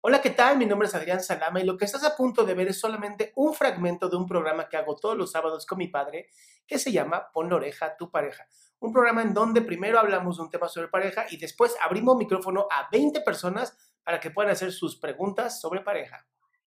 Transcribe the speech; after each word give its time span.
Hola, 0.00 0.22
¿qué 0.22 0.30
tal? 0.30 0.58
Mi 0.58 0.66
nombre 0.66 0.86
es 0.86 0.94
Adrián 0.94 1.20
Salama 1.20 1.60
y 1.60 1.64
lo 1.64 1.76
que 1.76 1.84
estás 1.84 2.04
a 2.04 2.16
punto 2.16 2.44
de 2.44 2.54
ver 2.54 2.68
es 2.68 2.78
solamente 2.80 3.32
un 3.34 3.52
fragmento 3.52 4.08
de 4.08 4.16
un 4.16 4.26
programa 4.26 4.68
que 4.68 4.76
hago 4.76 4.96
todos 4.96 5.16
los 5.16 5.32
sábados 5.32 5.66
con 5.66 5.78
mi 5.78 5.88
padre 5.88 6.28
que 6.66 6.78
se 6.78 6.92
llama 6.92 7.30
Pon 7.32 7.48
la 7.50 7.56
oreja 7.56 7.86
a 7.86 7.96
tu 7.96 8.10
pareja. 8.10 8.46
Un 8.78 8.92
programa 8.92 9.22
en 9.22 9.34
donde 9.34 9.60
primero 9.62 9.98
hablamos 9.98 10.36
de 10.36 10.44
un 10.44 10.50
tema 10.50 10.68
sobre 10.68 10.88
pareja 10.88 11.26
y 11.30 11.36
después 11.36 11.76
abrimos 11.82 12.16
micrófono 12.16 12.68
a 12.70 12.88
20 12.92 13.22
personas 13.22 13.76
para 14.04 14.20
que 14.20 14.30
puedan 14.30 14.52
hacer 14.52 14.70
sus 14.72 14.98
preguntas 15.00 15.60
sobre 15.60 15.80
pareja. 15.80 16.24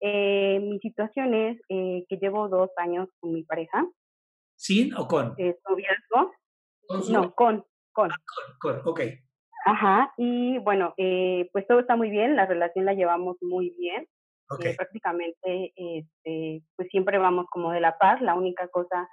Eh, 0.00 0.60
mi 0.60 0.78
situación 0.78 1.34
es 1.34 1.60
eh, 1.68 2.04
que 2.08 2.16
llevo 2.18 2.48
dos 2.48 2.70
años 2.76 3.08
con 3.18 3.32
mi 3.32 3.42
pareja. 3.42 3.84
¿Sin 4.54 4.94
o 4.94 5.08
con? 5.08 5.34
Eh, 5.38 5.58
noviazgo. 5.68 6.32
¿Con 6.86 7.02
su- 7.02 7.12
No, 7.12 7.34
con, 7.34 7.66
con. 7.92 8.10
con, 8.60 8.80
con, 8.82 8.88
ok. 8.88 9.00
Ajá, 9.64 10.12
y 10.16 10.58
bueno, 10.58 10.94
eh, 10.96 11.48
pues 11.52 11.66
todo 11.66 11.80
está 11.80 11.96
muy 11.96 12.10
bien, 12.10 12.36
la 12.36 12.46
relación 12.46 12.84
la 12.84 12.94
llevamos 12.94 13.36
muy 13.42 13.70
bien. 13.78 14.06
Eh, 14.64 14.74
prácticamente, 14.76 15.72
este, 15.76 16.62
pues 16.76 16.88
siempre 16.90 17.18
vamos 17.18 17.46
como 17.50 17.70
de 17.70 17.80
la 17.80 17.98
par. 17.98 18.22
La 18.22 18.34
única 18.34 18.66
cosa 18.68 19.06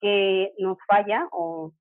que 0.00 0.52
nos 0.58 0.78
falla, 0.86 1.26
o 1.32 1.72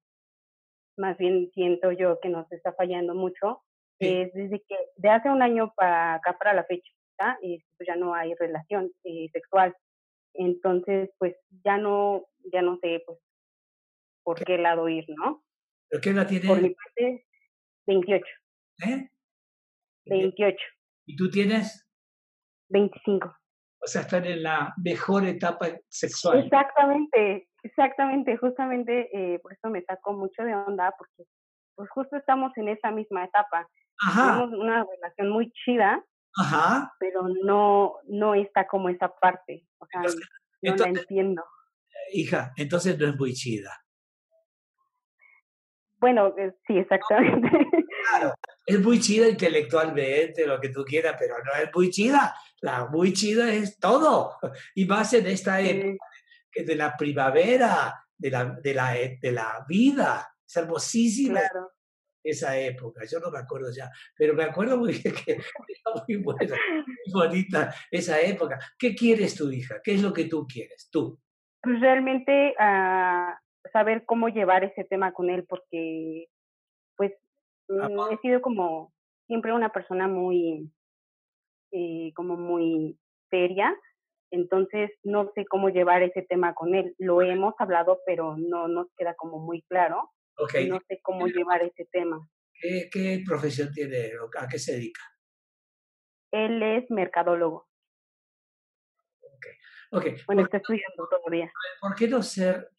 más 0.98 1.16
bien 1.20 1.52
siento 1.54 1.92
yo 1.92 2.20
que 2.20 2.30
nos 2.30 2.52
está 2.52 2.74
fallando 2.74 3.14
mucho, 3.14 3.62
Sí. 4.00 4.08
es 4.10 4.34
desde 4.34 4.62
que 4.68 4.76
de 4.96 5.10
hace 5.10 5.30
un 5.30 5.42
año 5.42 5.74
para 5.76 6.16
acá, 6.16 6.38
para 6.38 6.54
la 6.54 6.64
fecha, 6.66 6.92
eh, 7.44 7.60
pues 7.78 7.88
ya 7.88 7.96
no 7.96 8.14
hay 8.16 8.34
relación 8.36 8.92
eh, 9.04 9.28
sexual. 9.32 9.76
Entonces, 10.34 11.10
pues 11.20 11.36
ya 11.66 11.78
no, 11.78 12.26
ya 12.52 12.62
no 12.64 12.78
sé, 12.78 13.02
pues, 13.06 13.20
por 14.24 14.44
qué 14.44 14.58
lado 14.58 14.88
ir, 14.90 15.06
¿no? 15.10 15.44
¿Pero 15.90 16.02
qué 16.02 16.10
edad 16.12 16.28
tiene? 16.28 16.48
Por 16.48 16.62
mi 16.62 16.70
parte, 16.72 17.27
28, 17.88 18.24
¿Eh? 18.86 19.10
28, 20.06 20.58
¿Y 21.08 21.16
tú 21.16 21.30
tienes? 21.30 21.88
25. 22.70 23.28
O 23.82 23.88
sea, 23.88 24.02
están 24.02 24.26
en 24.26 24.44
la 24.44 24.74
mejor 24.84 25.26
etapa 25.26 25.68
sexual. 25.88 26.40
Exactamente, 26.44 27.48
exactamente, 27.64 28.36
justamente 28.38 29.10
eh, 29.14 29.40
por 29.40 29.54
eso 29.54 29.70
me 29.70 29.82
sacó 29.84 30.14
mucho 30.14 30.44
de 30.44 30.54
onda, 30.54 30.94
porque 30.98 31.24
pues 31.76 31.90
justo 31.92 32.18
estamos 32.18 32.52
en 32.58 32.70
esa 32.70 32.92
misma 32.92 33.24
etapa. 33.26 33.68
Ajá, 34.06 34.34
Tenemos 34.34 34.60
una 34.60 34.84
relación 34.84 35.30
muy 35.30 35.52
chida, 35.52 36.04
ajá. 36.38 36.92
pero 37.00 37.28
no, 37.44 37.96
no 38.08 38.34
está 38.36 38.68
como 38.68 38.90
esa 38.90 39.10
parte, 39.16 39.66
o 39.80 39.86
sea, 39.88 40.02
Entonces- 40.02 40.30
no 40.62 40.76
la 40.94 41.00
entiendo. 41.00 41.44
Hija, 42.14 42.52
entonces 42.58 42.98
no 43.00 43.08
es 43.08 43.16
muy 43.18 43.34
chida. 43.34 43.72
Bueno, 46.00 46.34
eh, 46.38 46.54
sí, 46.66 46.78
exactamente. 46.78 47.50
Claro, 48.10 48.34
es 48.66 48.80
muy 48.80 49.00
chida 49.00 49.28
intelectualmente, 49.28 50.46
lo 50.46 50.60
que 50.62 50.70
tú 50.70 50.86
quieras, 50.86 51.16
pero 51.20 51.36
no 51.44 51.52
es 51.62 51.70
muy 51.74 51.90
chida. 51.90 52.36
La 52.62 52.86
muy 52.86 53.12
chida 53.12 53.52
es 53.54 53.78
todo. 53.80 54.38
Y 54.76 54.86
más 54.86 55.14
en 55.14 55.28
esta 55.28 55.60
época 55.60 56.06
Sí, 56.54 56.64
de 56.64 56.76
la 56.76 56.96
primavera, 56.96 57.94
de 58.18 58.32
la, 58.32 58.46
de 58.62 58.74
la, 58.74 58.94
de 58.94 59.32
la 59.32 59.66
vida. 59.68 60.28
Es 60.46 60.58
hermosísima 60.58 61.40
claro. 61.40 61.72
esa 62.24 62.58
época. 62.58 63.06
Yo 63.06 63.20
no 63.20 63.32
me 63.32 63.40
acuerdo 63.40 63.72
ya, 63.72 63.90
pero 64.16 64.34
me 64.34 64.44
acuerdo 64.44 64.78
muy 64.78 64.94
bien 64.94 65.14
que 65.14 65.32
era 65.34 66.04
muy 66.08 66.18
buena, 66.18 66.56
muy 67.06 67.14
bonita 67.14 67.74
esa 67.92 68.20
época. 68.22 68.60
¿Qué 68.78 68.96
quieres 68.96 69.36
tu 69.36 69.52
hija? 69.52 69.82
¿Qué 69.84 69.96
es 69.96 70.02
lo 70.02 70.14
que 70.14 70.26
tú 70.26 70.48
quieres? 70.48 70.90
Tú. 70.92 71.20
Pues 71.62 71.80
realmente 71.80 72.54
ah, 72.60 73.38
saber 73.72 74.06
cómo 74.06 74.30
llevar 74.30 74.64
ese 74.64 74.84
tema 74.84 75.12
con 75.14 75.30
él, 75.30 75.46
porque 75.48 76.28
pues 76.96 77.14
mm, 77.68 78.14
he 78.14 78.18
sido 78.18 78.42
como 78.42 78.94
siempre 79.28 79.54
una 79.54 79.72
persona 79.72 80.08
muy, 80.08 80.72
eh, 81.72 82.12
como 82.16 82.38
muy 82.38 82.98
seria, 83.30 83.76
entonces 84.32 84.92
no 85.04 85.32
sé 85.36 85.46
cómo 85.46 85.70
llevar 85.70 86.04
ese 86.04 86.22
tema 86.24 86.54
con 86.54 86.76
él. 86.76 86.96
Lo 86.98 87.22
hemos 87.22 87.54
hablado, 87.60 88.00
pero 88.06 88.36
no 88.38 88.68
nos 88.68 88.88
queda 88.98 89.16
como 89.16 89.40
muy 89.40 89.62
claro, 89.64 90.12
Ok, 90.38 90.56
y 90.62 90.68
no 90.68 90.80
sé 90.88 91.00
cómo 91.02 91.28
llevar 91.28 91.64
ese 91.64 91.86
tema. 91.92 92.20
¿Qué, 92.60 92.90
qué 92.92 93.24
profesión 93.26 93.72
tiene? 93.72 94.12
¿A 94.40 94.48
qué 94.48 94.60
se 94.60 94.74
dedica? 94.74 95.02
Él 96.32 96.62
es 96.62 96.90
mercadólogo, 96.92 97.68
Ok, 99.92 100.06
bueno, 100.26 100.42
¿por, 100.42 100.46
está 100.48 100.58
estudiando 100.58 101.08
todavía. 101.10 101.52
por 101.80 101.96
qué 101.96 102.08
no 102.08 102.22
ser 102.22 102.70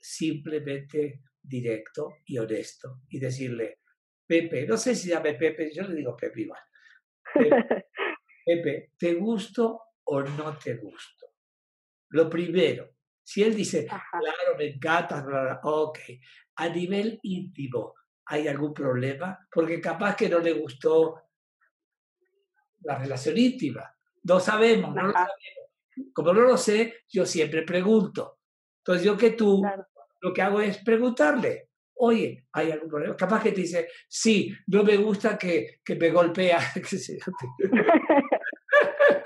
simplemente 0.00 1.22
directo 1.40 2.16
y 2.26 2.38
honesto 2.38 3.02
y 3.08 3.18
decirle, 3.18 3.80
Pepe, 4.26 4.66
no 4.66 4.76
sé 4.76 4.94
si 4.94 5.08
llame 5.08 5.34
Pepe, 5.34 5.72
yo 5.74 5.82
le 5.84 5.94
digo 5.94 6.16
Pepe 6.16 6.42
igual. 6.42 6.60
Pepe, 7.34 7.86
Pepe, 8.46 8.92
¿te 8.98 9.14
gusto 9.14 9.80
o 10.04 10.22
no 10.22 10.56
te 10.58 10.74
gusto? 10.74 11.26
Lo 12.10 12.28
primero, 12.28 12.90
si 13.22 13.42
él 13.42 13.54
dice, 13.54 13.86
Ajá. 13.88 14.18
claro, 14.18 14.56
me 14.56 14.66
encanta, 14.66 15.22
bla, 15.22 15.42
bla, 15.42 15.60
ok, 15.62 15.98
a 16.56 16.68
nivel 16.68 17.18
íntimo, 17.22 17.94
¿hay 18.26 18.48
algún 18.48 18.74
problema? 18.74 19.46
Porque 19.50 19.80
capaz 19.80 20.16
que 20.16 20.28
no 20.28 20.38
le 20.38 20.52
gustó 20.52 21.22
la 22.80 22.98
relación 22.98 23.36
íntima. 23.36 23.94
No 24.24 24.40
sabemos, 24.40 24.94
no 24.94 25.06
lo 25.08 25.12
sabemos. 25.12 25.34
Como 26.12 26.32
no 26.32 26.42
lo 26.42 26.56
sé, 26.56 27.04
yo 27.08 27.26
siempre 27.26 27.62
pregunto. 27.62 28.38
Entonces 28.78 29.04
yo 29.04 29.16
que 29.16 29.30
tú, 29.30 29.60
Claro. 29.60 29.86
Lo 30.20 30.32
que 30.32 30.42
hago 30.42 30.60
es 30.60 30.78
preguntarle, 30.78 31.70
oye, 31.94 32.46
¿hay 32.52 32.70
algún 32.70 32.88
problema? 32.88 33.16
Capaz 33.16 33.42
que 33.42 33.52
te 33.52 33.60
dice, 33.62 33.88
sí, 34.08 34.54
no 34.66 34.84
me 34.84 34.96
gusta 34.96 35.36
que, 35.36 35.80
que 35.84 35.96
me 35.96 36.10
golpea. 36.10 36.58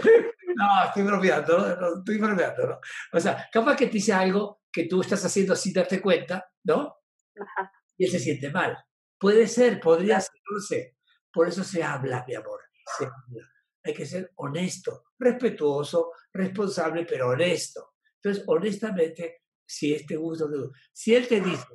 No, 0.55 0.85
estoy 0.85 1.03
bromeando, 1.03 1.59
¿no? 1.59 1.77
No, 1.77 1.99
estoy 1.99 2.19
bromeando, 2.19 2.67
¿no? 2.67 2.81
O 3.13 3.21
sea, 3.21 3.49
capaz 3.51 3.77
que 3.77 3.87
te 3.87 3.93
dice 3.93 4.13
algo 4.13 4.63
que 4.71 4.85
tú 4.85 5.01
estás 5.01 5.25
haciendo 5.25 5.57
sin 5.57 5.73
darte 5.73 6.01
cuenta, 6.01 6.51
¿no? 6.65 6.97
Ajá. 7.41 7.73
Y 7.97 8.05
él 8.05 8.11
se 8.11 8.19
siente 8.19 8.51
mal. 8.51 8.77
Puede 9.19 9.47
ser, 9.47 9.81
podría 9.81 10.21
ser, 10.21 10.41
no 10.51 10.61
sé. 10.61 10.97
Por 11.33 11.49
eso 11.49 11.65
se 11.65 11.83
habla, 11.83 12.25
mi 12.27 12.35
amor. 12.35 12.61
Se 12.99 13.05
habla. 13.05 13.49
Hay 13.85 13.95
que 13.95 14.07
ser 14.07 14.33
honesto, 14.37 15.05
respetuoso, 15.19 16.13
responsable, 16.33 17.05
pero 17.05 17.31
honesto. 17.31 17.95
Entonces, 18.23 18.45
honestamente, 18.47 19.42
si 19.73 19.95
este 19.95 20.17
gusto, 20.17 20.51
te 20.51 20.59
gusta. 20.59 20.79
si 20.93 21.15
él 21.15 21.27
te 21.27 21.41
dice, 21.41 21.67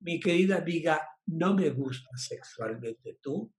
mi 0.00 0.18
querida 0.18 0.56
amiga, 0.56 1.08
no 1.26 1.54
me 1.54 1.70
gusta 1.70 2.10
sexualmente 2.16 3.18
tú, 3.22 3.52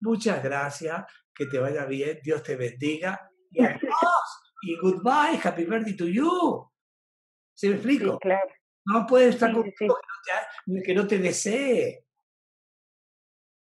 muchas 0.00 0.42
gracias, 0.42 1.04
que 1.32 1.46
te 1.46 1.58
vaya 1.60 1.84
bien, 1.86 2.18
Dios 2.22 2.42
te 2.42 2.56
bendiga 2.56 3.30
y 3.50 3.60
adiós. 3.64 4.24
y 4.62 4.76
goodbye, 4.78 5.38
happy 5.42 5.64
birthday 5.64 5.96
to 5.96 6.08
you. 6.08 6.68
¿Se 7.54 7.68
me 7.68 7.74
explico? 7.76 8.12
Sí, 8.14 8.18
claro. 8.20 8.48
No 8.86 9.06
puedes 9.06 9.34
estar 9.34 9.50
Sí, 9.50 9.54
con 9.54 9.64
sí, 9.64 9.72
sí. 9.78 10.82
que, 10.84 10.94
no 10.94 11.06
te, 11.06 11.18
desee. 11.18 12.04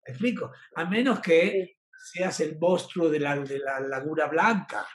¿Me 0.05 0.11
explico? 0.11 0.51
A 0.75 0.85
menos 0.85 1.19
que 1.19 1.77
seas 2.13 2.39
el 2.41 2.59
monstruo 2.59 3.09
de 3.09 3.19
la, 3.19 3.35
de 3.39 3.57
la 3.59 3.79
Laguna 3.79 4.27
Blanca, 4.27 4.85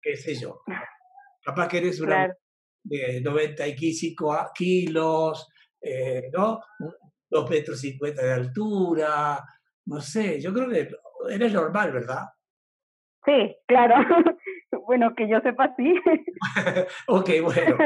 qué 0.00 0.16
sé 0.16 0.34
yo. 0.36 0.62
Capaz 1.44 1.68
que 1.68 1.78
eres 1.78 2.00
una 2.00 2.14
Claro. 2.14 2.34
De 2.82 3.20
95 3.20 4.32
a- 4.32 4.50
kilos, 4.54 5.48
eh, 5.80 6.30
¿no? 6.32 6.60
Dos 7.28 7.48
metros 7.50 7.80
cincuenta 7.80 8.22
de 8.24 8.32
altura, 8.32 9.44
no 9.86 10.00
sé, 10.00 10.40
yo 10.40 10.52
creo 10.52 10.68
que 10.68 10.90
eres 11.30 11.52
normal, 11.52 11.92
¿verdad? 11.92 12.26
Sí, 13.24 13.56
claro. 13.66 13.94
bueno, 14.86 15.14
que 15.16 15.28
yo 15.28 15.40
sepa, 15.40 15.74
sí. 15.76 15.94
ok, 17.06 17.30
bueno, 17.42 17.78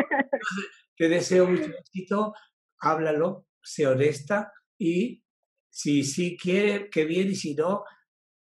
te 0.96 1.08
deseo 1.08 1.46
mucho 1.46 1.70
éxito, 1.78 2.34
háblalo, 2.80 3.46
sé 3.62 3.86
honesta 3.86 4.52
y 4.78 5.22
si 5.68 6.04
sí 6.04 6.36
quiere, 6.38 6.88
que 6.88 7.04
bien 7.04 7.28
y 7.28 7.34
si 7.34 7.54
no, 7.54 7.84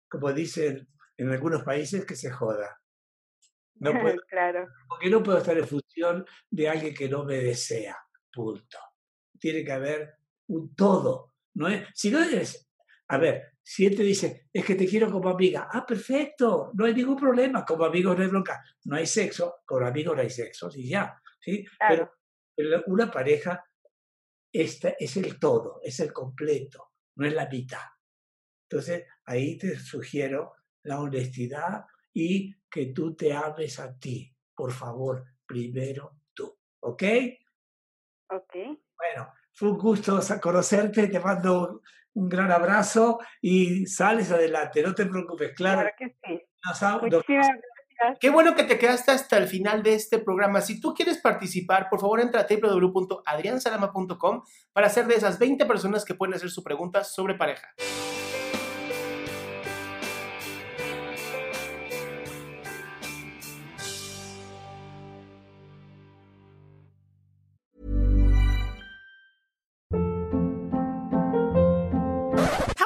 como 0.09 0.33
dicen 0.33 0.87
en 1.17 1.29
algunos 1.29 1.63
países, 1.63 2.05
que 2.05 2.15
se 2.15 2.31
joda. 2.31 2.80
No 3.81 3.91
puedo, 4.01 4.21
claro. 4.27 4.67
porque 4.87 5.09
no 5.09 5.21
puedo 5.21 5.39
estar 5.39 5.57
en 5.57 5.67
función 5.67 6.25
de 6.49 6.69
alguien 6.69 6.93
que 6.93 7.09
no 7.09 7.25
me 7.25 7.37
desea, 7.37 7.97
punto. 8.31 8.77
Tiene 9.39 9.65
que 9.65 9.71
haber 9.71 10.13
un 10.47 10.73
todo, 10.75 11.33
¿no 11.55 11.67
es? 11.67 11.87
Si 11.93 12.11
no 12.11 12.23
eres, 12.23 12.69
a 13.07 13.17
ver, 13.17 13.53
si 13.63 13.85
él 13.85 13.95
te 13.95 14.03
dice, 14.03 14.47
es 14.53 14.65
que 14.65 14.75
te 14.75 14.87
quiero 14.87 15.11
como 15.11 15.29
amiga, 15.29 15.67
ah, 15.71 15.85
perfecto, 15.85 16.71
no 16.73 16.85
hay 16.85 16.93
ningún 16.93 17.17
problema, 17.17 17.65
como 17.65 17.85
amigos 17.85 18.17
no 18.17 18.23
hay 18.23 18.29
bronca, 18.29 18.63
no 18.85 18.95
hay 18.95 19.05
sexo, 19.05 19.61
con 19.65 19.83
amigos 19.83 20.15
no 20.15 20.21
hay 20.21 20.29
sexo, 20.29 20.69
y 20.75 20.89
ya, 20.89 21.19
¿sí? 21.39 21.65
Claro. 21.77 22.11
Pero 22.55 22.83
una 22.87 23.09
pareja 23.09 23.63
esta 24.51 24.89
es 24.99 25.17
el 25.17 25.39
todo, 25.39 25.79
es 25.83 25.99
el 26.01 26.11
completo, 26.11 26.91
no 27.15 27.25
es 27.25 27.33
la 27.33 27.47
mitad. 27.47 27.85
Entonces, 28.69 29.05
ahí 29.25 29.57
te 29.57 29.77
sugiero 29.79 30.53
la 30.83 30.99
honestidad 30.99 31.85
y 32.13 32.53
que 32.71 32.87
tú 32.87 33.13
te 33.15 33.33
ames 33.33 33.79
a 33.79 33.97
ti. 33.99 34.33
Por 34.55 34.71
favor, 34.71 35.25
primero 35.45 36.21
tú. 36.33 36.57
¿Ok? 36.79 37.03
Ok. 38.29 38.55
Bueno, 38.95 39.33
fue 39.51 39.71
un 39.71 39.77
gusto 39.77 40.19
conocerte, 40.41 41.07
te 41.07 41.19
mando 41.19 41.81
un 42.13 42.29
gran 42.29 42.51
abrazo 42.51 43.19
y 43.41 43.85
sales 43.85 44.31
adelante, 44.31 44.81
no 44.81 44.95
te 44.95 45.05
preocupes, 45.05 45.53
claro. 45.53 45.81
Claro 45.81 45.95
que 45.97 46.15
sí. 46.23 46.41
nos 46.65 46.79
gracias. 47.19 47.61
Qué 48.19 48.29
bueno 48.29 48.55
que 48.55 48.63
te 48.63 48.79
quedaste 48.79 49.11
hasta 49.11 49.37
el 49.37 49.47
final 49.47 49.83
de 49.83 49.93
este 49.93 50.17
programa. 50.17 50.61
Si 50.61 50.79
tú 50.81 50.93
quieres 50.93 51.19
participar, 51.19 51.87
por 51.89 51.99
favor 51.99 52.19
entra 52.19 52.41
a 52.41 52.47
www.adriansalama.com 52.49 54.43
para 54.73 54.89
ser 54.89 55.05
de 55.05 55.15
esas 55.15 55.37
20 55.37 55.65
personas 55.65 56.03
que 56.03 56.15
pueden 56.15 56.33
hacer 56.33 56.49
su 56.49 56.63
pregunta 56.63 57.03
sobre 57.03 57.35
pareja. 57.35 57.67